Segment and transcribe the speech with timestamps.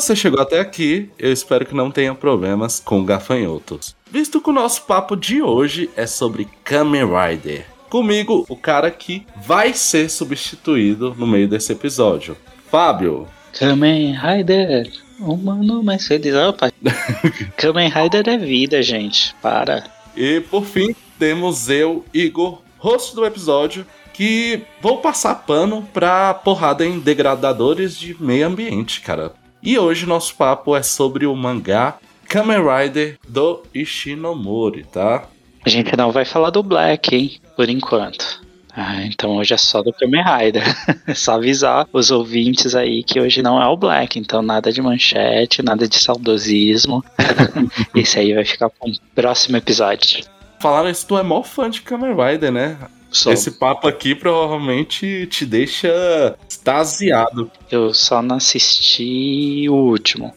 [0.00, 3.94] Se você chegou até aqui, eu espero que não tenha problemas com gafanhotos.
[4.10, 7.66] Visto que o nosso papo de hoje é sobre Kamen Rider.
[7.90, 12.34] Comigo, o cara que vai ser substituído no meio desse episódio.
[12.70, 13.28] Fábio.
[13.52, 16.34] Kamen Rider, humano mais feliz.
[16.34, 16.72] Opa.
[17.58, 19.34] Kamen Rider é vida, gente.
[19.42, 19.84] Para.
[20.16, 26.86] E por fim, temos eu, Igor, host do episódio, que vou passar pano pra porrada
[26.86, 29.38] em degradadores de meio ambiente, cara.
[29.62, 35.28] E hoje nosso papo é sobre o mangá Kamen Rider do Ishinomori, tá?
[35.66, 37.38] A gente não vai falar do Black, hein?
[37.56, 38.40] Por enquanto.
[38.72, 40.62] Ah, então hoje é só do Kamen Rider.
[41.06, 44.80] é só avisar os ouvintes aí que hoje não é o Black, então nada de
[44.80, 47.04] manchete, nada de saudosismo.
[47.94, 50.24] Esse aí vai ficar para um próximo episódio.
[50.58, 52.78] Falaram isso, tu é mó fã de Kamen Rider, né?
[53.10, 53.32] Sou.
[53.32, 57.50] Esse papo aqui provavelmente te deixa extasiado.
[57.70, 60.34] Eu só não assisti o último.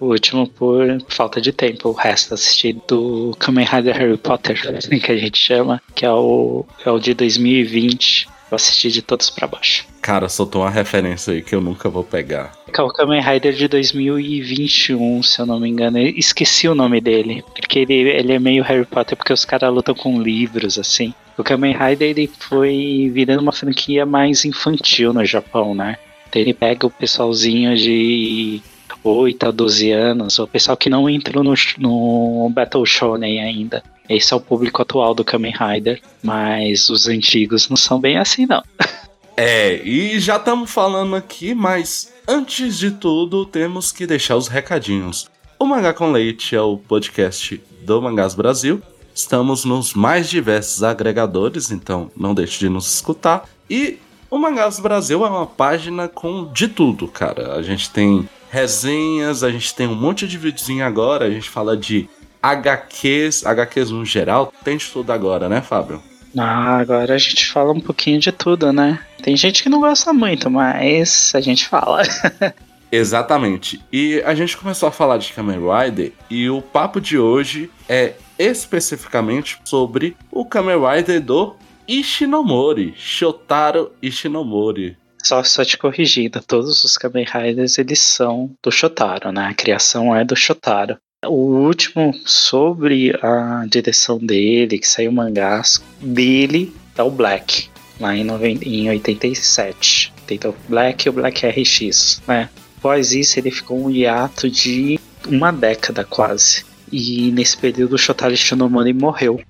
[0.00, 1.90] O último por falta de tempo.
[1.90, 4.58] O resto assisti do Kamen Rider Harry Potter,
[5.04, 8.28] que a gente chama, que é o, é o de 2020.
[8.50, 9.84] Eu assisti de todos pra baixo.
[10.00, 12.52] Cara, soltou uma referência aí que eu nunca vou pegar.
[12.72, 15.98] É o Kamen Rider de 2021, se eu não me engano.
[15.98, 17.44] Eu esqueci o nome dele.
[17.54, 21.12] Porque ele, ele é meio Harry Potter, porque os caras lutam com livros, assim.
[21.38, 25.96] O Kamen Rider ele foi virando uma franquia mais infantil no Japão, né?
[26.28, 28.60] Então ele pega o pessoalzinho de
[29.04, 33.82] 8 a 12 anos, o pessoal que não entrou no, no Battle Shonen ainda.
[34.08, 38.44] Esse é o público atual do Kamen Rider, mas os antigos não são bem assim,
[38.46, 38.62] não.
[39.40, 45.30] É, e já estamos falando aqui, mas antes de tudo, temos que deixar os recadinhos.
[45.56, 48.82] O Mangá com Leite é o podcast do Mangás Brasil.
[49.18, 53.48] Estamos nos mais diversos agregadores, então não deixe de nos escutar.
[53.68, 53.98] E
[54.30, 57.56] o Mangás Brasil é uma página com de tudo, cara.
[57.56, 61.76] A gente tem resenhas, a gente tem um monte de videozinho agora, a gente fala
[61.76, 62.08] de
[62.40, 66.00] HQs, HQs no geral, tem de tudo agora, né, Fábio?
[66.38, 69.00] Ah, agora a gente fala um pouquinho de tudo, né?
[69.20, 72.04] Tem gente que não gosta muito, mas a gente fala.
[72.92, 73.80] Exatamente.
[73.92, 78.14] E a gente começou a falar de Kamen Rider e o papo de hoje é
[78.38, 81.56] especificamente sobre o Kamen Rider do
[81.86, 84.96] Ishinomori, Shotaro Ishinomori.
[85.22, 89.46] Só, só te corrigindo, todos os Kamen Riders eles são do Shotaro, né?
[89.46, 90.96] A criação é do Shotaro.
[91.26, 98.26] O último sobre a direção dele, que saiu mangás dele, é o Black, lá em,
[98.62, 100.12] em 87.
[100.30, 102.48] Então, Black e o Black RX, né?
[102.78, 106.64] Após isso, ele ficou um hiato de uma década quase.
[106.92, 109.40] E nesse período, o Shotaro Shinomori morreu.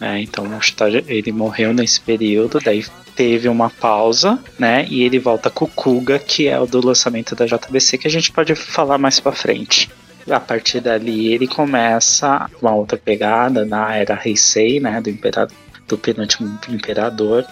[0.00, 0.22] Né?
[0.22, 2.84] Então, o Shotaro, ele morreu nesse período, daí
[3.14, 4.86] teve uma pausa, né?
[4.90, 8.10] E ele volta com o Kuga, que é o do lançamento da JBC, que a
[8.10, 9.90] gente pode falar mais pra frente.
[10.30, 15.00] A partir dali ele começa uma outra pegada na era Heisei, né?
[15.00, 15.56] Do, imperador,
[15.88, 17.46] do penúltimo imperador.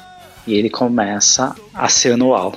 [0.46, 2.54] E ele começa a ser anual.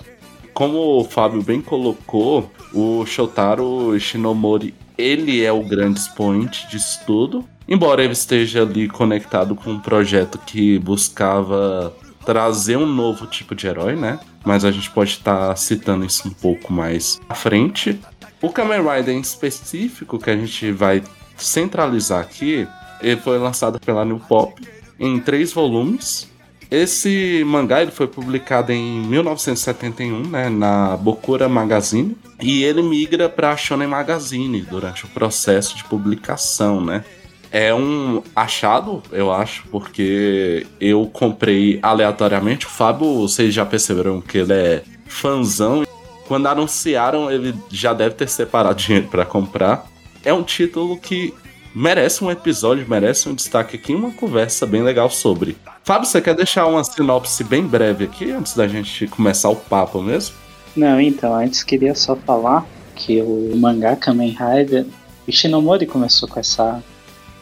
[0.54, 7.48] Como o Fábio bem colocou, o Shotaro Shinomori ele é o grande expoente disso tudo.
[7.68, 11.94] Embora ele esteja ali conectado com um projeto que buscava
[12.26, 14.20] trazer um novo tipo de herói, né?
[14.46, 18.00] Mas a gente pode estar tá citando isso um pouco mais à frente.
[18.42, 21.04] O Kamen Rider em específico, que a gente vai
[21.36, 22.68] centralizar aqui,
[23.02, 24.62] ele foi lançado pela New Pop
[25.00, 26.30] em três volumes.
[26.70, 33.56] Esse mangá ele foi publicado em 1971, né, na Bokura Magazine, e ele migra para
[33.56, 37.06] Shonen Magazine durante o processo de publicação, né?
[37.50, 42.66] É um achado, eu acho, porque eu comprei aleatoriamente.
[42.66, 45.86] O Fábio, vocês já perceberam que ele é fãzão.
[46.28, 49.88] Quando anunciaram, ele já deve ter separado dinheiro para comprar.
[50.26, 51.34] É um título que
[51.78, 55.56] merece um episódio, merece um destaque aqui, uma conversa bem legal sobre.
[55.84, 60.02] Fábio, você quer deixar uma sinopse bem breve aqui antes da gente começar o papo
[60.02, 60.36] mesmo?
[60.76, 62.66] Não, então, antes queria só falar
[62.96, 64.88] que o mangá Kamen Rider,
[65.28, 66.82] o Shinomori começou com essa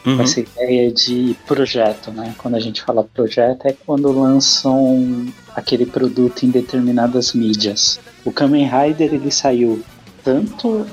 [0.04, 0.20] uhum.
[0.20, 2.34] essa ideia de projeto, né?
[2.36, 7.98] Quando a gente fala projeto é quando lançam aquele produto em determinadas mídias.
[8.22, 9.82] O Kamen Rider ele saiu
[10.22, 10.86] tanto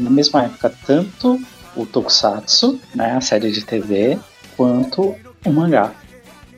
[0.00, 1.40] na mesma época tanto
[1.76, 4.18] o Tokusatsu, né, a série de TV,
[4.56, 5.14] quanto
[5.44, 5.92] o mangá.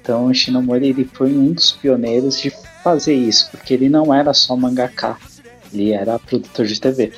[0.01, 4.35] Então o Shinomori ele foi um dos pioneiros de fazer isso, porque ele não era
[4.35, 5.17] só mangaka,
[5.73, 7.13] ele era produtor de TV.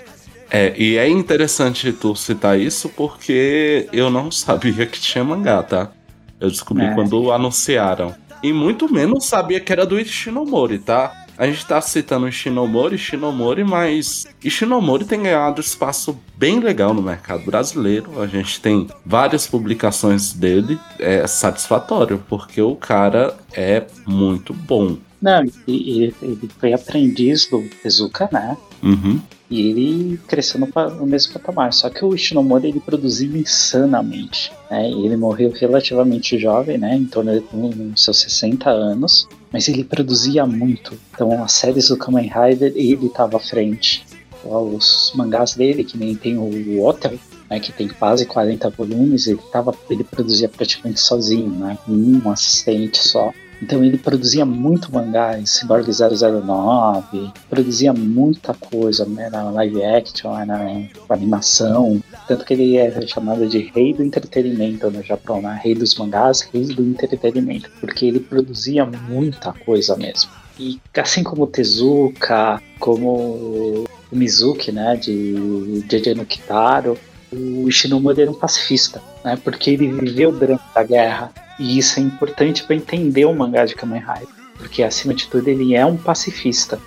[0.51, 5.91] É, e é interessante tu citar isso porque eu não sabia que tinha mangá, tá?
[6.39, 6.95] Eu descobri é.
[6.95, 8.15] quando anunciaram.
[8.43, 11.24] E muito menos sabia que era do Ishinomori, tá?
[11.37, 17.45] A gente tá citando Shinomori, Shinomori, mas Shinomori tem ganhado espaço bem legal no mercado
[17.45, 18.21] brasileiro.
[18.21, 24.97] A gente tem várias publicações dele, é satisfatório, porque o cara é muito bom.
[25.25, 28.59] Não, ele, ele foi aprendiz do Tezuka, né?
[28.83, 29.19] Uhum.
[29.49, 31.73] E ele cresceu no, no, mesmo patamar.
[31.73, 34.53] Só que o Ishinomori ele produziu insanamente.
[34.71, 34.91] Né?
[34.91, 36.95] Ele morreu relativamente jovem, né?
[36.95, 39.27] Em torno de seus 60 anos.
[39.51, 40.93] Mas ele produzia muito.
[41.15, 44.05] Então as séries do Kamen Rider ele estava à frente.
[44.45, 47.19] Os mangás dele, que nem tem o Hotel,
[47.49, 52.31] né, que tem quase 40 volumes, ele, tava, ele produzia praticamente sozinho, né, com um
[52.31, 53.33] assistente só.
[53.65, 60.45] Então ele produzia muito mangá Cyborg 009, produzia muita coisa né, na live action, na,
[60.45, 61.99] na animação.
[62.29, 65.59] Tanto que ele é chamado de rei do entretenimento no Japão, né?
[65.65, 70.31] rei dos mangás, rei do entretenimento, porque ele produzia muita coisa mesmo.
[70.59, 76.99] E assim como Tezuka, como o Mizuki, né, de JJ no Kitaro,
[77.33, 82.03] o Ishinomori era um pacifista, né, porque ele viveu durante a guerra, e isso é
[82.03, 85.97] importante para entender o mangá de Kamen Rider, porque acima de tudo ele é um
[85.97, 86.79] pacifista.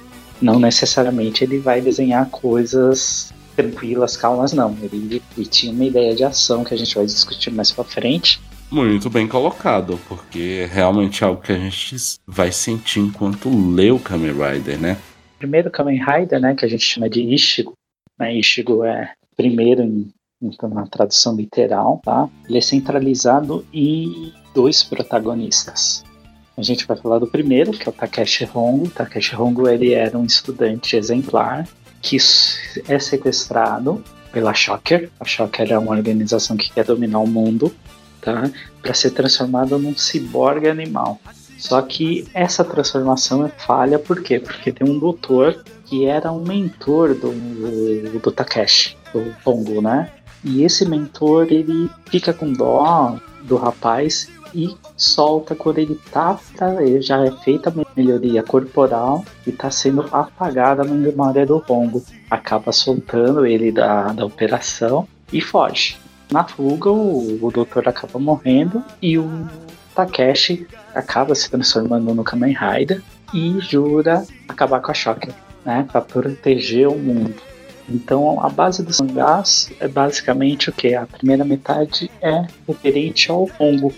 [0.42, 4.78] Não necessariamente ele vai desenhar coisas tranquilas, calmas, não.
[4.82, 8.40] Ele, ele tinha uma ideia de ação que a gente vai discutir mais para frente.
[8.70, 11.96] Muito bem colocado, porque é realmente algo que a gente
[12.28, 14.98] vai sentir enquanto lê o Kamen Rider, né?
[15.40, 17.74] Primeiro Kamen Rider, né, que a gente chama de Ishigo,
[18.20, 20.10] né, Ishigo é primeiro em
[20.42, 22.30] então na tradução literal, tá?
[22.48, 26.04] Ele é centralizado em dois protagonistas.
[26.58, 28.90] A gente vai falar do primeiro, que é o Takeshi Hongo.
[28.90, 31.68] Takeshi Hongo ele era um estudante exemplar
[32.02, 32.18] que
[32.88, 35.12] é sequestrado pela Shocker.
[35.20, 37.72] A Shocker é uma organização que quer dominar o mundo,
[38.20, 38.50] tá?
[38.82, 41.22] Para ser transformado num ciborgue animal.
[41.60, 44.40] Só que essa transformação é falha por quê?
[44.40, 50.10] Porque tem um doutor que era um mentor do, do, do Takeshi, do Hongo, né?
[50.44, 56.40] E esse mentor, ele fica com dó do rapaz e solta quando ele tá,
[56.80, 62.04] ele já é feita a melhoria corporal e tá sendo apagada a memória do Hongo.
[62.30, 65.98] Acaba soltando ele da, da operação e foge.
[66.32, 69.48] Na fuga, o, o doutor acaba morrendo e o
[69.96, 73.02] Takeshi acaba se transformando no Kamen Rider
[73.34, 75.34] e jura acabar com a Shocker,
[75.66, 77.36] né, para proteger o mundo.
[77.90, 80.94] Então a base dos mangás é basicamente o que?
[80.94, 83.94] A primeira metade é referente ao Hongo.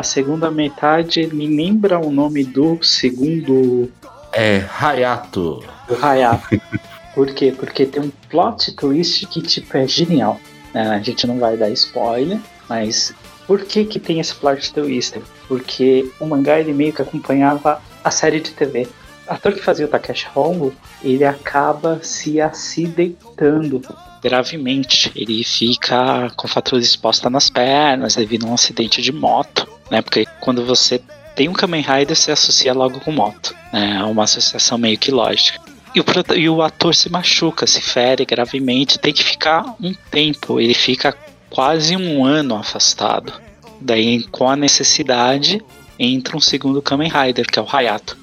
[0.00, 3.92] A segunda metade me lembra o nome do segundo.
[4.32, 5.62] É Hayato.
[5.86, 6.58] Do Hayato.
[7.14, 7.52] Por quê?
[7.54, 10.40] Porque tem um plot twist que tipo é genial.
[10.72, 13.12] É, a gente não vai dar spoiler, mas
[13.46, 15.20] por que que tem esse plot twist?
[15.46, 18.88] Porque o mangá ele meio que acompanhava a série de TV
[19.30, 23.80] ator que fazia o Takeshi Hongo, ele acaba se acidentando
[24.20, 25.12] gravemente.
[25.14, 30.00] Ele fica com fratura exposta nas pernas devido a um acidente de moto, né?
[30.02, 31.00] Porque quando você
[31.34, 33.98] tem um Kamen Rider, você associa logo com moto, né?
[34.00, 35.60] É uma associação meio que lógica.
[35.94, 36.04] E o,
[36.36, 41.16] e o ator se machuca, se fere gravemente, tem que ficar um tempo, ele fica
[41.48, 43.32] quase um ano afastado.
[43.80, 45.60] Daí, com a necessidade,
[45.98, 48.16] entra um segundo Kamen Rider, que é o Hayato.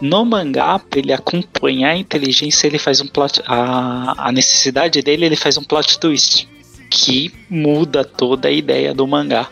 [0.00, 3.40] No mangá, pra ele acompanhar a inteligência, ele faz um plot.
[3.46, 6.46] A, a necessidade dele, ele faz um plot twist.
[6.90, 9.48] Que muda toda a ideia do mangá.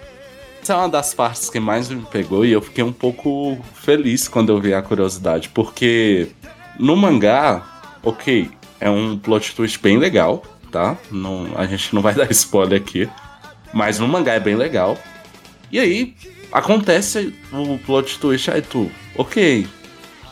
[0.65, 4.27] Essa é uma das partes que mais me pegou e eu fiquei um pouco feliz
[4.27, 6.29] quando eu vi a curiosidade, porque
[6.81, 10.43] no mangá, ok, é um plot twist bem legal,
[10.73, 10.97] tá?
[11.11, 13.07] Não, a gente não vai dar spoiler aqui,
[13.75, 14.97] mas no mangá é bem legal.
[15.71, 16.15] E aí
[16.51, 19.69] acontece o plot twist, aí tu, ok,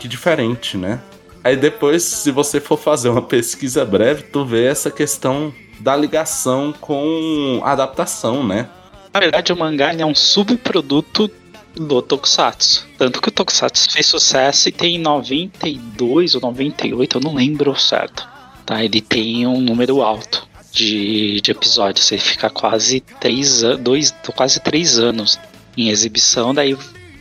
[0.01, 0.99] que diferente, né?
[1.45, 6.73] Aí depois, se você for fazer uma pesquisa breve, tu vê essa questão da ligação
[6.81, 8.71] com a adaptação, né?
[9.13, 11.31] Na verdade, o mangá é um subproduto
[11.75, 12.87] do Tokusatsu.
[12.97, 18.27] Tanto que o Tokusatsu fez sucesso e tem 92 ou 98, eu não lembro certo.
[18.65, 18.83] Tá?
[18.83, 22.11] Ele tem um número alto de, de episódios.
[22.11, 25.39] Ele fica quase 3 dois, quase três anos
[25.77, 26.77] em exibição, daí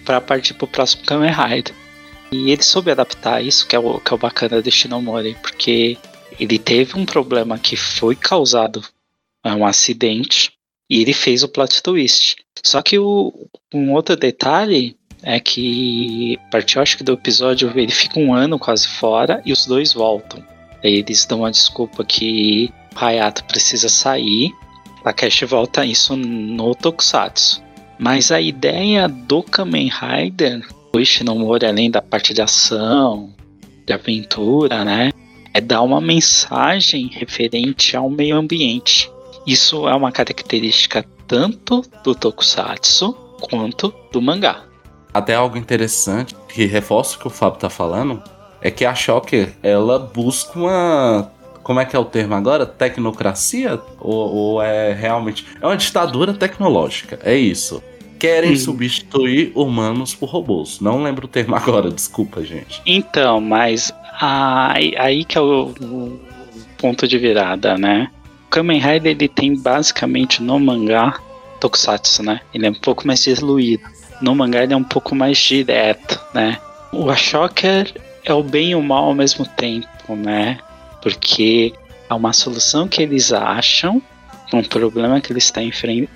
[0.06, 1.74] para partir pro próximo Kamen Rider.
[2.32, 5.98] E ele soube adaptar isso, que é o, que é o bacana do Shinomori, porque
[6.40, 8.82] ele teve um problema que foi causado
[9.44, 10.54] um acidente
[10.92, 12.36] e ele fez o plot twist.
[12.62, 13.34] Só que o,
[13.74, 18.60] um outro detalhe é que a partir acho que do episódio ele fica um ano
[18.60, 20.44] quase fora e os dois voltam.
[20.84, 24.52] Aí eles dão uma desculpa que Hayato precisa sair.
[25.16, 27.64] Cash volta isso no Tokusatsu.
[27.98, 30.62] Mas a ideia do Kamen Rider
[30.94, 33.34] o Ishinomori, além da parte de ação,
[33.86, 35.12] de aventura, né?
[35.54, 39.10] É dar uma mensagem referente ao meio ambiente.
[39.46, 44.64] Isso é uma característica tanto do tokusatsu quanto do mangá.
[45.14, 48.22] Até algo interessante que reforça o que o Fábio tá falando
[48.62, 51.32] é que a Shocker ela busca uma
[51.64, 52.66] como é que é o termo agora?
[52.66, 53.80] Tecnocracia?
[54.00, 55.46] Ou, ou, é realmente.
[55.62, 57.84] É uma ditadura tecnológica, é isso.
[58.20, 58.58] Querem hum.
[58.58, 60.80] substituir humanos por robôs.
[60.80, 62.82] Não lembro o termo agora, desculpa, gente.
[62.86, 66.20] Então, mas aí, aí que é o, o,
[66.78, 68.10] ponto de virada, né?
[68.52, 71.20] Kamen Rider ele tem basicamente no mangá
[71.60, 72.42] Tokusatsu, né?
[72.54, 73.84] Ele é um pouco mais diluído.
[74.22, 76.60] No mangá ele é um pouco mais direto, né?
[76.92, 77.92] O Ashoker
[78.24, 80.60] é o bem e o mal ao mesmo tempo, né?
[81.02, 81.74] porque
[82.10, 84.02] é uma solução que eles acham,
[84.54, 85.52] um problema que eles,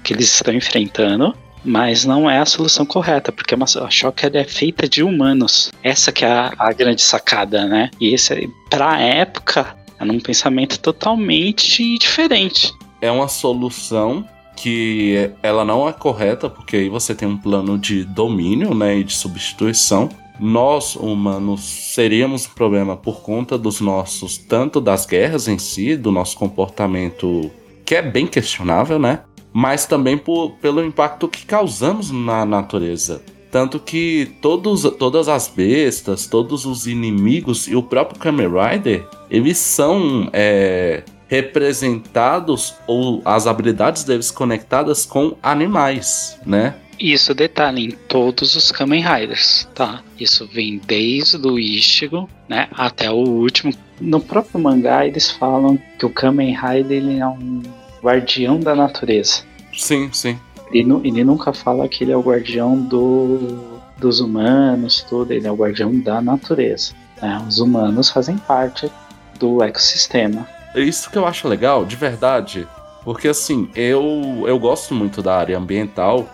[0.03, 4.87] que eles estão enfrentando, mas não é a solução correta, porque a Shocker é feita
[4.87, 5.71] de humanos.
[5.81, 7.89] Essa que é a, a grande sacada, né?
[7.99, 12.73] E esse, pra época, é um pensamento totalmente diferente.
[13.01, 14.25] É uma solução
[14.55, 19.03] que ela não é correta, porque aí você tem um plano de domínio, né, e
[19.03, 20.09] de substituição,
[20.39, 26.11] nós humanos seríamos um problema por conta dos nossos, tanto das guerras em si, do
[26.11, 27.49] nosso comportamento
[27.85, 29.19] que é bem questionável, né?
[29.53, 33.21] Mas também por, pelo impacto que causamos na natureza.
[33.55, 39.57] Tanto que todos, todas as bestas, todos os inimigos e o próprio Kamen Rider, eles
[39.57, 46.75] são é, representados ou as habilidades deles conectadas com animais, né?
[46.99, 50.03] Isso detalhe em todos os Kamen Riders, tá?
[50.19, 53.73] Isso vem desde o Ichigo, né, até o último.
[54.01, 57.63] No próprio mangá eles falam que o Kamen Rider ele é um
[58.03, 59.43] guardião da natureza.
[59.73, 60.37] Sim, sim.
[60.71, 65.31] Ele, ele nunca fala que ele é o guardião do, dos humanos, tudo.
[65.31, 66.93] Ele é o guardião da natureza.
[67.21, 67.43] Né?
[67.47, 68.91] Os humanos fazem parte
[69.39, 70.47] do ecossistema.
[70.73, 72.67] É isso que eu acho legal, de verdade.
[73.03, 76.27] Porque assim, eu, eu gosto muito da área ambiental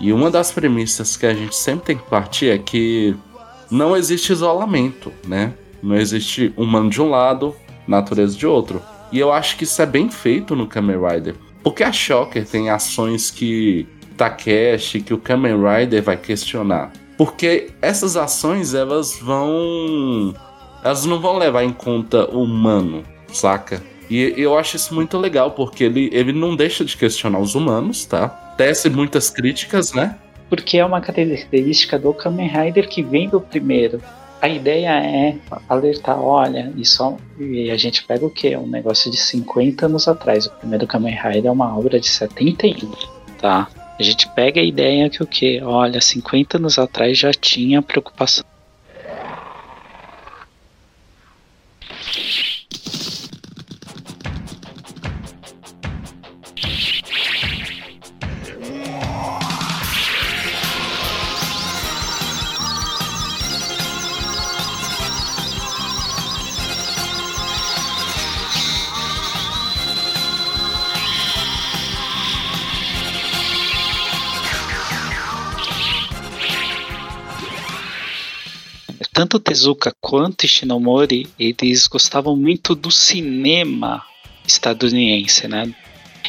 [0.00, 3.16] e uma das premissas que a gente sempre tem que partir é que
[3.70, 5.54] não existe isolamento, né?
[5.82, 7.54] Não existe humano de um lado,
[7.86, 8.82] natureza de outro.
[9.10, 11.34] E eu acho que isso é bem feito no Kamen Rider.
[11.66, 16.92] Porque a Shocker tem ações que Takeshi, que o Kamen Rider vai questionar.
[17.18, 20.32] Porque essas ações, elas vão...
[20.84, 23.82] Elas não vão levar em conta o humano, saca?
[24.08, 28.04] E eu acho isso muito legal, porque ele, ele não deixa de questionar os humanos,
[28.04, 28.28] tá?
[28.56, 30.16] tece muitas críticas, né?
[30.48, 34.00] Porque é uma característica do Kamen Rider que vem do primeiro.
[34.40, 35.36] A ideia é
[35.68, 38.56] alertar, olha, isso e a gente pega o quê?
[38.56, 40.46] Um negócio de 50 anos atrás.
[40.46, 42.90] O primeiro Kamen Rider é uma obra de 71,
[43.40, 43.68] tá?
[43.98, 45.60] A gente pega a ideia que o quê?
[45.64, 48.44] Olha, 50 anos atrás já tinha preocupação
[79.16, 84.04] tanto Tezuka quanto Ishinomori, eles gostavam muito do cinema
[84.46, 85.74] estadunidense, né?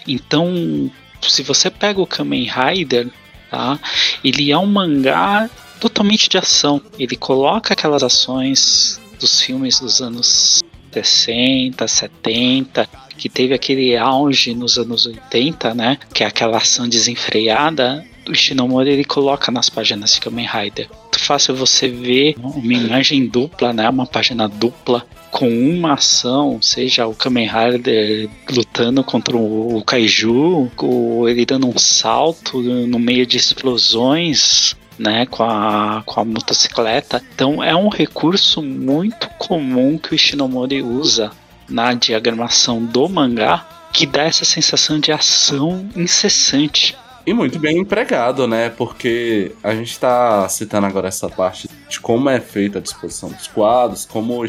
[0.08, 0.90] Então,
[1.22, 3.10] se você pega o Kamen Rider,
[3.52, 3.78] tá?
[4.24, 5.50] Ele é um mangá
[5.82, 6.82] totalmente de ação.
[6.98, 10.64] Ele coloca aquelas ações dos filmes dos anos
[10.94, 16.00] 60, 70, que teve aquele auge nos anos 80, né?
[16.14, 20.90] Que é aquela ação desenfreada o Shinomori ele coloca nas páginas de Kamen Rider.
[20.90, 23.90] Muito fácil você ver uma imagem dupla, né?
[23.90, 31.30] Uma página dupla com uma ação, seja o Kamen Rider lutando contra o Kaiju, ou
[31.30, 37.22] ele dando um salto no meio de explosões, né, com a, com a motocicleta.
[37.36, 41.32] Então é um recurso muito comum que o Shinomori usa
[41.70, 46.96] na diagramação do mangá, que dá essa sensação de ação incessante.
[47.28, 48.70] E muito bem empregado, né?
[48.70, 53.48] Porque a gente está citando agora essa parte de como é feita a disposição dos
[53.48, 54.46] quadros, como o,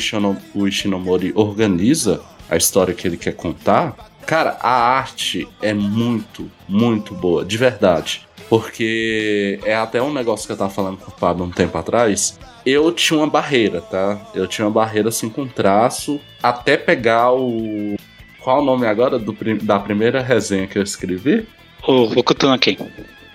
[0.54, 3.96] o Ishinomori organiza a história que ele quer contar.
[4.24, 8.28] Cara, a arte é muito, muito boa, de verdade.
[8.48, 12.38] Porque é até um negócio que eu tava falando com o Pablo um tempo atrás.
[12.64, 14.30] Eu tinha uma barreira, tá?
[14.32, 17.96] Eu tinha uma barreira assim com traço até pegar o.
[18.38, 21.44] Qual o nome agora do, da primeira resenha que eu escrevi?
[21.88, 22.76] O Hokuto Ken.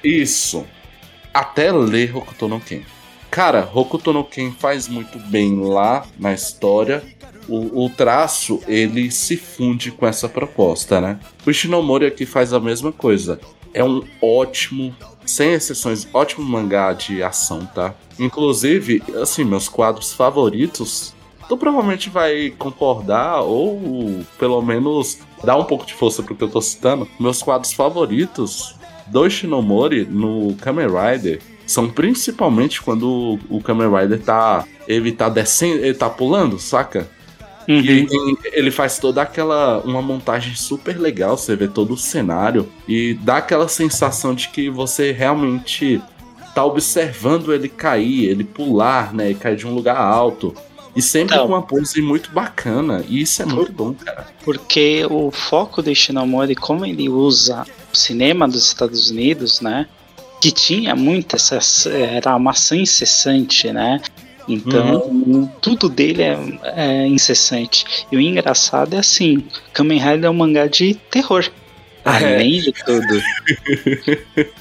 [0.03, 0.63] Isso.
[1.33, 2.83] Até ler Hokuto no Ken.
[3.31, 7.03] Cara, Hokuto no Ken faz muito bem lá na história.
[7.49, 11.19] O, o, traço, ele se funde com essa proposta, né?
[11.43, 13.39] O Ishinomori aqui faz a mesma coisa.
[13.73, 14.95] É um ótimo,
[15.25, 17.95] sem exceções, ótimo mangá de ação, tá?
[18.19, 21.12] Inclusive, assim, meus quadros favoritos
[21.47, 26.49] tu provavelmente vai concordar ou pelo menos dar um pouco de força pro que eu
[26.49, 27.07] tô citando.
[27.19, 28.75] Meus quadros favoritos
[29.07, 34.65] do Shinomori no Kamen Rider são principalmente quando o Kamen Rider tá.
[34.87, 37.09] Ele tá descendo, ele tá pulando, saca?
[37.67, 37.79] Uhum.
[37.79, 38.07] E ele,
[38.51, 39.79] ele, faz toda aquela.
[39.79, 44.69] Uma montagem super legal, você vê todo o cenário e dá aquela sensação de que
[44.69, 46.01] você realmente
[46.53, 49.31] tá observando ele cair, ele pular, né?
[49.31, 50.53] E cair de um lugar alto.
[50.95, 53.03] E sempre então, com uma pose muito bacana.
[53.07, 54.27] E isso é muito bom, cara.
[54.43, 59.87] Porque o foco do Ishinomori, como ele usa o cinema dos Estados Unidos, né?
[60.39, 61.57] Que tinha muito essa.
[61.89, 64.01] Era uma ação incessante, né?
[64.47, 65.49] Então, uhum.
[65.61, 66.37] tudo dele é,
[66.75, 68.05] é, incessante.
[68.11, 71.49] E o engraçado é assim: Kamen Rider é um mangá de terror.
[72.03, 72.61] Além é.
[72.61, 73.21] de tudo.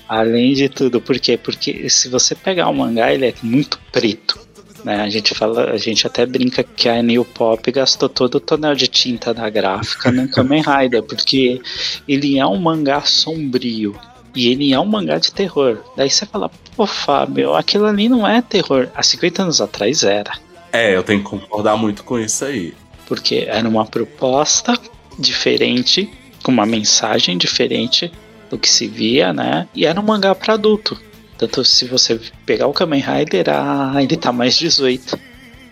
[0.09, 1.01] Além de tudo.
[1.01, 1.37] Por quê?
[1.37, 4.52] Porque se você pegar o mangá, ele é muito preto.
[4.85, 5.01] Né?
[5.01, 8.75] A gente fala, a gente até brinca que a New Pop gastou todo o tonel
[8.75, 11.61] de tinta da gráfica no Kamen Rider, porque
[12.09, 13.95] ele é um mangá sombrio.
[14.35, 15.79] E ele é um mangá de terror.
[15.97, 18.89] Daí você fala, pô, Fábio, aquilo ali não é terror.
[18.95, 20.33] Há 50 anos atrás era.
[20.73, 22.75] É, eu tenho que concordar muito com isso aí.
[23.07, 24.75] Porque era uma proposta
[25.19, 26.11] diferente,
[26.43, 28.11] com uma mensagem diferente
[28.49, 29.69] do que se via, né?
[29.75, 30.99] E era um mangá para adulto.
[31.43, 35.19] Tanto se você pegar o Kamen Rider, ah, ele tá mais 18.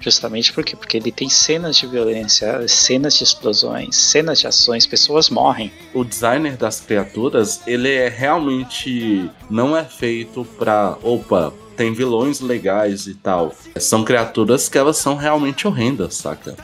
[0.01, 0.75] Justamente por quê?
[0.75, 5.71] Porque ele tem cenas de violência, cenas de explosões, cenas de ações, pessoas morrem.
[5.95, 13.07] O designer das criaturas, ele é realmente não é feito pra, opa, tem vilões legais
[13.07, 13.55] e tal.
[13.79, 16.57] São criaturas que elas são realmente horrendas, saca?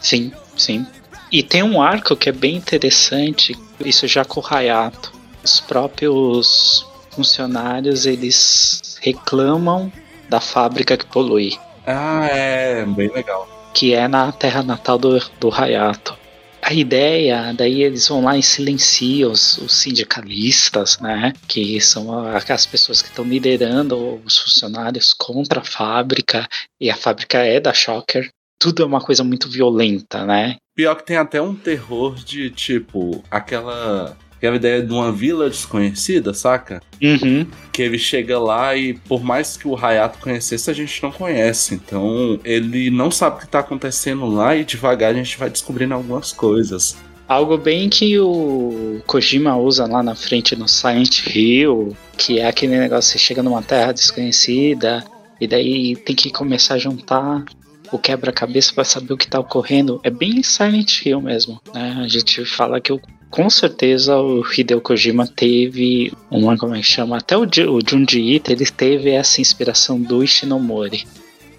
[0.00, 0.86] Sim, sim.
[1.30, 5.12] E tem um arco que é bem interessante, isso já com o Hayato.
[5.44, 9.92] Os próprios funcionários eles reclamam
[10.28, 11.56] da fábrica que polui.
[11.86, 13.48] Ah, é, bem legal.
[13.72, 16.16] Que é na terra natal do, do Hayato.
[16.62, 21.34] A ideia, daí eles vão lá e silenciam os, os sindicalistas, né?
[21.46, 26.48] Que são as pessoas que estão liderando os funcionários contra a fábrica,
[26.80, 28.30] e a fábrica é da Shocker.
[28.58, 30.56] Tudo é uma coisa muito violenta, né?
[30.74, 36.34] Pior que tem até um terror de tipo aquela aquela ideia de uma vila desconhecida,
[36.34, 36.82] saca?
[37.02, 37.46] Uhum.
[37.72, 41.74] Que ele chega lá e, por mais que o Hayato conhecesse, a gente não conhece.
[41.74, 45.94] Então, ele não sabe o que tá acontecendo lá e devagar a gente vai descobrindo
[45.94, 46.96] algumas coisas.
[47.26, 52.78] Algo bem que o Kojima usa lá na frente no Silent Hill, que é aquele
[52.78, 55.02] negócio, você chega numa terra desconhecida,
[55.40, 57.42] e daí tem que começar a juntar
[57.90, 60.00] o quebra-cabeça para saber o que está ocorrendo.
[60.02, 61.96] É bem Silent Hill mesmo, né?
[62.04, 63.00] A gente fala que o
[63.34, 67.16] com certeza o Hideo Kojima teve uma, como é que chama?
[67.16, 71.04] Até o, o Junji Ito, ele teve essa inspiração do Ishinomori,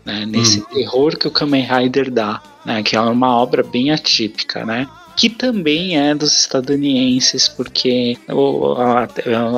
[0.05, 0.25] né?
[0.25, 0.65] Nesse hum.
[0.73, 2.81] terror que o Kamen Rider dá, né?
[2.81, 4.87] Que é uma obra bem atípica, né?
[5.17, 9.07] que também é dos estadunidenses, porque o, a,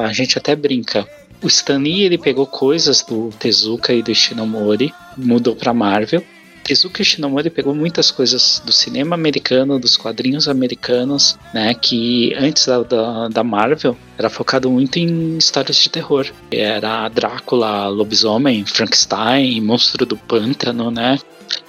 [0.05, 1.07] a, gente até brinca.
[1.41, 6.23] O Stan Lee, ele pegou coisas do Tezuka e do Shinomori, mudou para Marvel,
[6.67, 12.83] Tezuka Shinomori pegou muitas coisas do cinema americano, dos quadrinhos americanos, né, que antes da,
[12.83, 16.27] da, da Marvel era focado muito em histórias de terror.
[16.51, 21.17] Era Drácula, lobisomem, Frankenstein, monstro do pântano, né?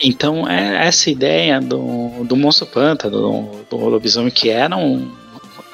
[0.02, 5.12] Então, é essa ideia do, do monstro pântano, do, do lobisomem, que eram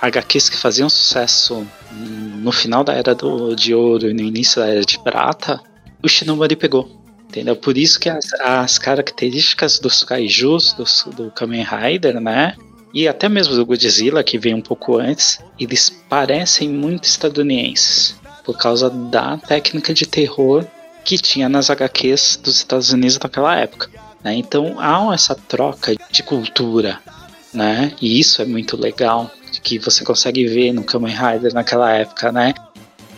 [0.02, 4.68] HQs que faziam sucesso no final da Era do, de Ouro e no início da
[4.68, 5.58] Era de Prata,
[6.02, 7.03] o Shinomori pegou
[7.34, 7.56] entendeu?
[7.56, 12.54] Por isso que as, as características dos kaijus, do, do Kamen Rider, né?
[12.92, 18.16] E até mesmo do Godzilla, que veio um pouco antes, eles parecem muito estadunidenses.
[18.44, 20.64] Por causa da técnica de terror
[21.04, 23.90] que tinha nas HQs dos Estados Unidos naquela época.
[24.22, 24.34] Né?
[24.36, 27.00] Então há essa troca de cultura,
[27.52, 27.92] né?
[28.00, 29.30] E isso é muito legal,
[29.62, 32.54] que você consegue ver no Kamen Rider naquela época, né?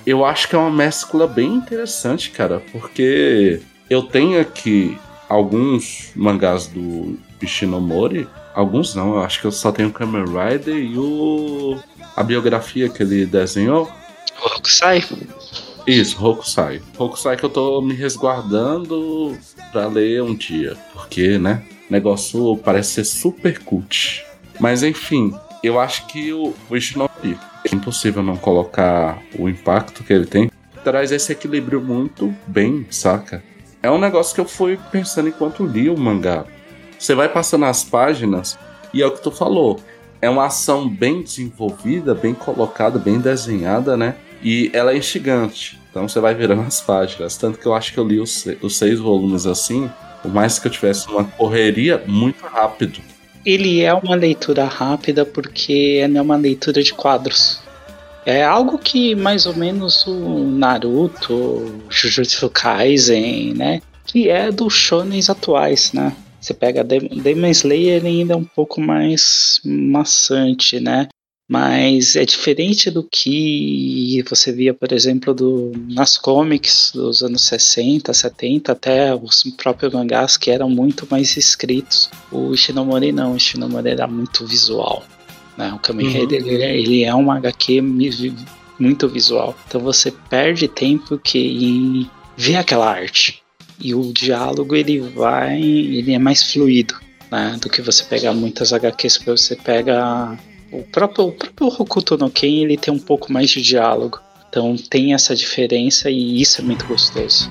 [0.06, 6.66] Eu acho que é uma mescla bem interessante, cara, porque eu tenho aqui alguns mangás
[6.66, 8.28] do Ishinomori.
[8.54, 11.78] Alguns não, eu acho que eu só tenho o Kamen Rider e o.
[12.16, 13.90] a biografia que ele desenhou.
[14.42, 15.04] O Hokusai?
[15.86, 16.82] Isso, Hokusai.
[16.98, 19.36] Hokusai que eu tô me resguardando
[19.70, 20.76] pra ler um dia.
[20.92, 21.62] Porque, né?
[21.88, 24.24] O negócio parece ser super cult.
[24.58, 27.38] Mas enfim, eu acho que o, o Ishinomori.
[27.70, 30.50] É impossível não colocar o impacto que ele tem.
[30.84, 33.42] Traz esse equilíbrio muito bem, saca?
[33.86, 36.44] É um negócio que eu fui pensando enquanto li o mangá.
[36.98, 38.58] Você vai passando as páginas
[38.92, 39.78] e é o que tu falou.
[40.20, 44.16] É uma ação bem desenvolvida, bem colocada, bem desenhada, né?
[44.42, 45.78] E ela é instigante.
[45.88, 47.36] Então você vai virando as páginas.
[47.36, 49.88] Tanto que eu acho que eu li os, os seis volumes assim,
[50.20, 53.00] por mais que eu tivesse uma correria, muito rápido.
[53.44, 57.62] Ele é uma leitura rápida porque é uma leitura de quadros.
[58.26, 63.80] É algo que mais ou menos o Naruto, Jujutsu Kaisen, né?
[64.04, 66.12] Que é dos shonens atuais, né?
[66.40, 71.06] Você pega Demon Slayer ainda é um pouco mais maçante, né?
[71.48, 78.12] Mas é diferente do que você via, por exemplo, do, nas comics dos anos 60,
[78.12, 82.10] 70, até os próprios mangás que eram muito mais escritos.
[82.32, 85.04] O Ishinomori não, o Ishinomori era muito visual.
[85.56, 85.72] Né?
[85.72, 86.48] O Kamen Rider uhum.
[86.48, 87.80] ele, é, ele, é um HQ
[88.78, 89.56] muito visual.
[89.66, 93.42] Então você perde tempo que em ver aquela arte.
[93.78, 96.94] E o diálogo ele vai, ele é mais fluido,
[97.30, 97.58] né?
[97.60, 100.38] Do que você pegar muitas HQs, você pega
[100.72, 104.18] o próprio, o próprio Hokuto no Ken, ele tem um pouco mais de diálogo.
[104.48, 107.50] Então tem essa diferença e isso é muito gostoso.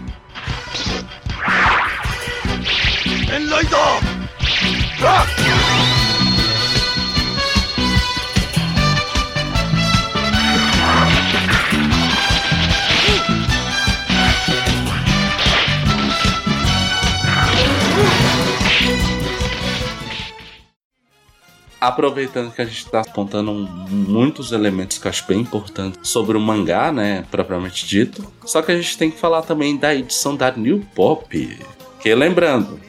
[21.88, 26.41] Aproveitando que a gente está apontando muitos elementos que eu acho bem importantes sobre o
[26.41, 28.26] mangá, né, propriamente dito.
[28.45, 31.60] Só que a gente tem que falar também da edição da New Pop.
[32.00, 32.80] Que lembrando,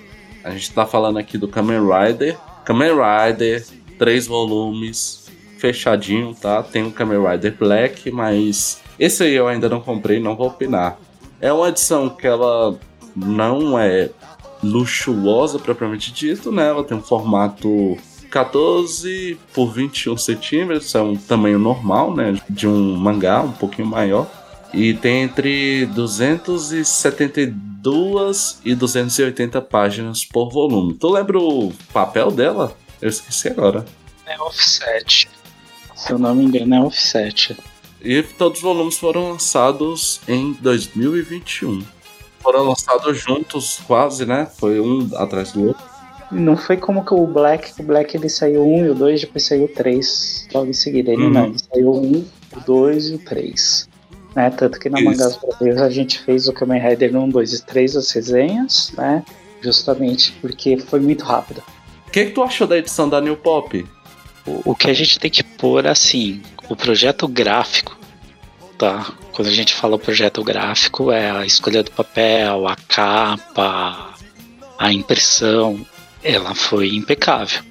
[0.44, 2.36] a gente está falando aqui do Kamen Rider.
[2.64, 3.64] Kamen Rider,
[3.98, 5.26] três volumes,
[5.58, 6.62] fechadinho, tá?
[6.62, 10.98] Tem o Kamen Rider Black, mas esse aí eu ainda não comprei, não vou opinar.
[11.40, 12.78] É uma edição que ela
[13.14, 14.10] não é
[14.62, 16.68] luxuosa propriamente dito, né?
[16.68, 17.96] Ela tem um formato
[18.36, 22.38] 14 por 21 centímetros, é um tamanho normal, né?
[22.50, 24.30] De um mangá, um pouquinho maior.
[24.74, 30.92] E tem entre 272 e 280 páginas por volume.
[30.92, 32.76] Tu lembra o papel dela?
[33.00, 33.86] Eu esqueci agora.
[34.26, 35.30] É offset.
[35.94, 37.56] Se eu não me engano, é offset.
[38.02, 41.82] E todos os volumes foram lançados em 2021.
[42.40, 44.44] Foram lançados juntos, quase, né?
[44.44, 45.95] Foi um atrás do outro.
[46.30, 49.44] Não foi como que o Black, o Black ele saiu um e o dois, depois
[49.44, 51.12] saiu o três logo em seguida.
[51.12, 51.30] Ele uhum.
[51.30, 52.24] não, ele saiu um,
[52.56, 53.88] o dois e o três.
[54.36, 54.50] Né?
[54.50, 57.96] Tanto que na Mangas Brasileiros a gente fez o Kamen Rider 1, 2 e 3,
[57.96, 59.24] as resenhas, né?
[59.62, 61.62] Justamente porque foi muito rápido.
[62.06, 63.84] O que, que tu achou da edição da New Pop?
[64.46, 67.98] O, o que a gente tem que pôr assim, o projeto gráfico,
[68.76, 69.10] tá?
[69.32, 74.14] Quando a gente fala projeto gráfico, é a escolha do papel, a capa,
[74.78, 75.80] a impressão,
[76.26, 77.62] ela foi impecável.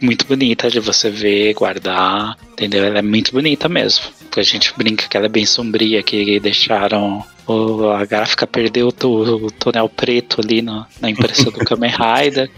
[0.00, 2.84] Muito bonita de você ver, guardar, entendeu?
[2.84, 4.04] Ela é muito bonita mesmo.
[4.20, 8.88] Porque a gente brinca que ela é bem sombria, que deixaram o, a gráfica perdeu
[8.88, 12.50] o, o tonel preto ali no, na impressão do Kamen Rider.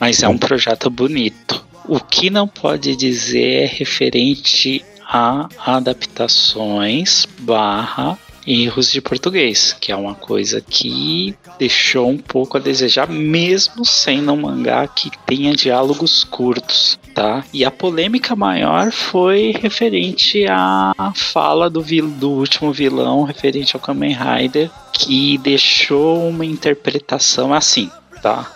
[0.00, 1.64] Mas é um projeto bonito.
[1.86, 9.96] O que não pode dizer é referente a adaptações barra erros de português, que é
[9.96, 16.24] uma coisa que deixou um pouco a desejar, mesmo sendo um mangá que tenha diálogos
[16.24, 17.44] curtos, tá?
[17.52, 23.80] E a polêmica maior foi referente à fala do, vil do último vilão, referente ao
[23.80, 27.90] Kamen Rider, que deixou uma interpretação assim,
[28.22, 28.50] tá?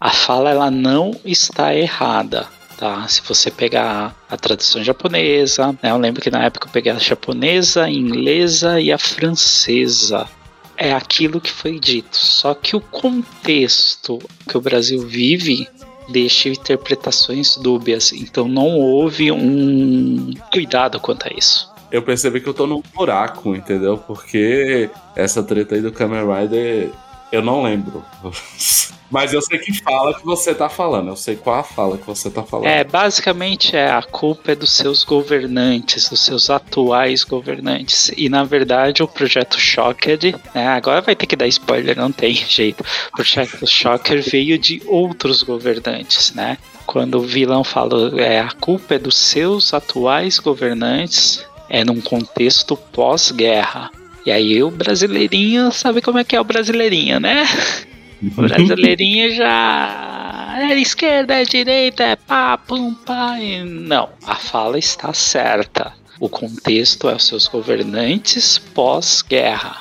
[0.00, 2.48] A fala ela não está errada,
[2.82, 3.06] Tá?
[3.06, 6.98] Se você pegar a tradução japonesa, né, eu lembro que na época eu peguei a
[6.98, 10.28] japonesa, a inglesa e a francesa.
[10.76, 12.16] É aquilo que foi dito.
[12.16, 14.18] Só que o contexto
[14.48, 15.68] que o Brasil vive
[16.08, 18.12] deixa interpretações dúbias.
[18.12, 21.70] Então não houve um cuidado quanto a isso.
[21.92, 23.96] Eu percebi que eu tô num buraco, entendeu?
[23.96, 26.90] Porque essa treta aí do Kamen Rider
[27.32, 28.04] eu não lembro.
[29.10, 31.08] Mas eu sei que fala que você tá falando.
[31.08, 32.66] Eu sei qual a fala que você tá falando.
[32.66, 38.10] É, basicamente é a culpa é dos seus governantes, dos seus atuais governantes.
[38.16, 40.18] E na verdade o projeto Shocker,
[40.54, 42.82] né, agora vai ter que dar spoiler, não tem jeito.
[43.12, 46.56] O projeto Shocker veio de outros governantes, né?
[46.86, 52.76] Quando o vilão fala é a culpa é dos seus atuais governantes, é num contexto
[52.76, 53.90] pós-guerra.
[54.24, 57.44] E aí o brasileirinho sabe como é que é o brasileirinho, né?
[58.22, 63.36] O brasileirinho já é esquerda, é direita, é pá, pum, pá.
[63.40, 65.92] E não, a fala está certa.
[66.20, 69.78] O contexto é os seus governantes pós-guerra,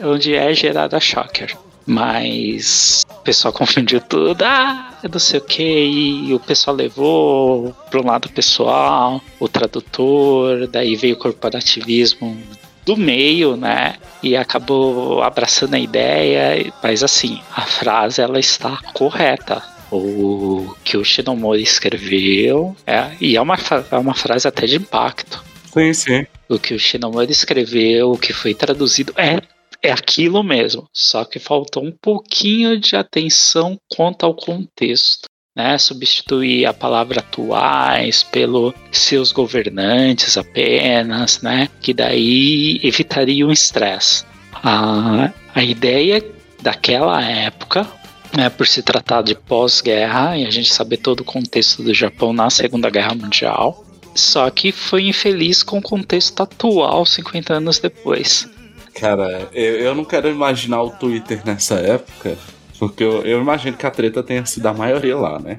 [0.00, 1.54] onde é gerada a Shocker.
[1.84, 4.42] Mas o pessoal confundiu tudo.
[4.42, 5.62] Ah, não sei o que.
[5.62, 12.38] E o pessoal levou para um lado pessoal, o tradutor, daí veio o corporativismo
[12.84, 13.96] do meio, né?
[14.22, 16.72] E acabou abraçando a ideia.
[16.82, 19.62] Mas assim, a frase ela está correta.
[19.90, 23.56] O que o Shinomori escreveu, é, e é uma,
[23.90, 25.44] é uma frase até de impacto.
[25.72, 26.26] Sim, sim.
[26.48, 29.38] O que o Shinomori escreveu, o que foi traduzido, é
[29.82, 35.28] é aquilo mesmo, só que faltou um pouquinho de atenção quanto ao contexto.
[35.54, 44.24] Né, substituir a palavra atuais pelo seus governantes apenas, né, que daí evitaria o estresse.
[44.54, 46.24] A, a ideia
[46.62, 47.86] daquela época,
[48.34, 52.32] né, por se tratar de pós-guerra e a gente saber todo o contexto do Japão
[52.32, 53.84] na Segunda Guerra Mundial,
[54.14, 58.48] só que foi infeliz com o contexto atual 50 anos depois.
[58.94, 62.36] Cara, eu, eu não quero imaginar o Twitter nessa época,
[62.82, 65.56] porque eu, eu imagino que a treta tenha sido a maioria lá, né?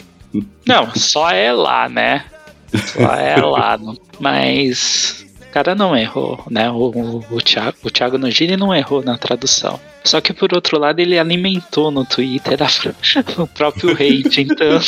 [0.67, 2.25] Não, só é lá, né?
[2.75, 3.79] Só é lá.
[4.19, 6.69] Mas o cara não errou, né?
[6.69, 9.79] O, o, o, Thiago, o Thiago Nogini não errou na tradução.
[10.03, 12.67] Só que por outro lado ele alimentou no Twitter a,
[13.41, 14.81] o próprio hate, então.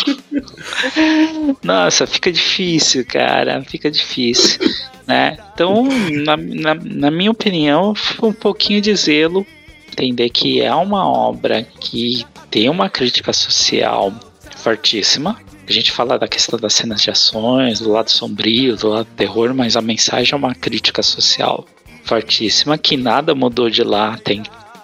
[1.63, 3.63] Nossa, fica difícil, cara.
[3.63, 4.59] Fica difícil.
[5.07, 5.37] Né?
[5.53, 5.87] Então,
[6.25, 9.47] na, na, na minha opinião, foi um pouquinho de zelo
[9.95, 14.13] entender que é uma obra que tem uma crítica social
[14.57, 15.39] fortíssima.
[15.67, 19.53] A gente fala da questão das cenas de ações, do lado sombrio, do lado terror,
[19.53, 21.65] mas a mensagem é uma crítica social
[22.03, 24.41] fortíssima que nada mudou de lá até,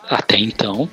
[0.09, 0.89] até então,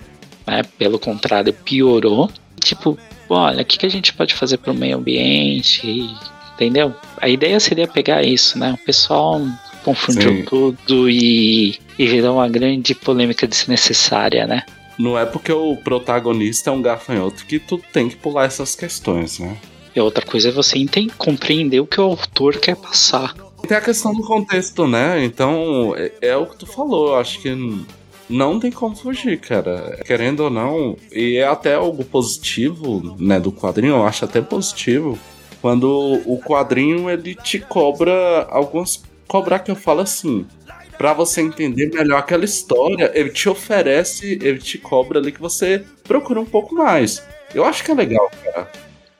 [0.46, 0.62] né?
[0.76, 2.30] Pelo contrário, piorou.
[2.62, 2.98] Tipo,
[3.30, 6.10] olha, o que, que a gente pode fazer para o meio ambiente?
[6.54, 6.94] Entendeu?
[7.18, 8.72] A ideia seria pegar isso, né?
[8.72, 9.40] O pessoal
[9.88, 10.44] confundiu Sim.
[10.44, 14.64] tudo e, e virou uma grande polêmica desnecessária, né?
[14.98, 19.38] Não é porque o protagonista é um gafanhoto que tu tem que pular essas questões,
[19.38, 19.56] né?
[19.96, 23.34] E outra coisa é você entender, compreender o que o autor quer passar.
[23.66, 25.24] Tem a questão do contexto, né?
[25.24, 27.08] Então, é, é o que tu falou.
[27.08, 27.56] Eu acho que
[28.28, 29.98] não tem como fugir, cara.
[30.04, 35.18] Querendo ou não, e é até algo positivo, né, do quadrinho, eu acho até positivo
[35.60, 38.96] quando o quadrinho ele te cobra algumas
[39.28, 40.44] cobrar que eu falo assim,
[40.96, 45.84] para você entender melhor aquela história, ele te oferece, ele te cobra ali que você
[46.02, 47.22] procura um pouco mais.
[47.54, 48.68] Eu acho que é legal, cara.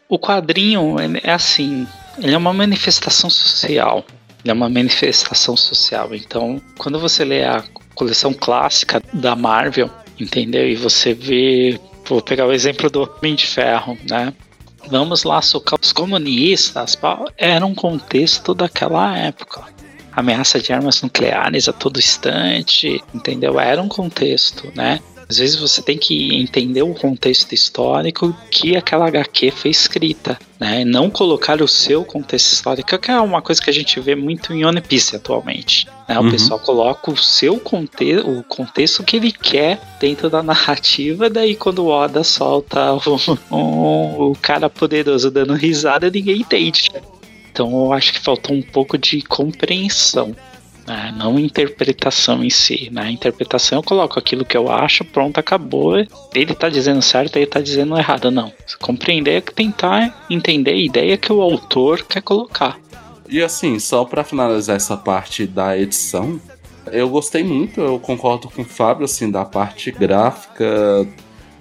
[0.09, 1.87] O quadrinho é assim,
[2.19, 4.05] ele é uma manifestação social.
[4.43, 6.15] Ele é uma manifestação social.
[6.15, 7.63] Então, quando você lê a
[7.95, 10.69] coleção clássica da Marvel, entendeu?
[10.69, 14.33] E você vê, vou pegar o exemplo do Homem de Ferro, né?
[14.89, 16.99] vamos lá socar os comunistas,
[17.37, 19.65] era um contexto daquela época.
[20.19, 23.61] Ameaça de armas nucleares a todo instante, entendeu?
[23.61, 25.01] Era um contexto, né?
[25.29, 30.87] Às vezes você tem que entender o contexto histórico que aquela HQ foi escrita, né?
[30.87, 34.55] Não colocar o seu contexto histórico, que é uma coisa que a gente vê muito
[34.55, 35.87] em One Piece atualmente.
[36.09, 36.19] Né?
[36.19, 36.31] O uhum.
[36.31, 41.81] pessoal coloca o seu contexto, o contexto que ele quer dentro da narrativa, daí quando
[41.81, 43.01] o Oda solta o,
[43.55, 46.91] o, o cara poderoso dando risada, ninguém entende.
[47.59, 50.37] Então eu acho que faltou um pouco de compreensão
[50.87, 51.13] né?
[51.17, 52.89] não interpretação em si.
[52.93, 53.11] Na né?
[53.11, 55.97] interpretação eu coloco aquilo que eu acho, pronto, acabou.
[56.33, 58.31] Ele tá dizendo certo, ele tá dizendo errado.
[58.31, 58.53] Não.
[58.81, 62.79] Compreender é tentar entender a ideia que o autor quer colocar.
[63.29, 66.41] E assim, só para finalizar essa parte da edição,
[66.93, 70.65] eu gostei muito, eu concordo com o Fábio, assim, da parte gráfica.